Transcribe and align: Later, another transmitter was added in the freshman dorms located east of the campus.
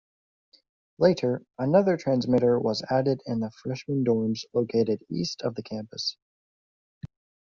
Later, 0.97 1.43
another 1.59 1.95
transmitter 1.95 2.59
was 2.59 2.81
added 2.89 3.21
in 3.27 3.39
the 3.39 3.51
freshman 3.51 4.03
dorms 4.03 4.45
located 4.51 5.05
east 5.11 5.43
of 5.43 5.53
the 5.53 5.61
campus. 5.61 6.17